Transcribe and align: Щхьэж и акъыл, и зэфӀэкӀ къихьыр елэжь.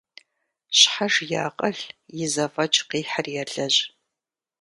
Щхьэж 0.77 1.13
и 1.35 1.37
акъыл, 1.45 1.79
и 2.23 2.25
зэфӀэкӀ 2.33 2.79
къихьыр 2.89 3.25
елэжь. 3.41 3.79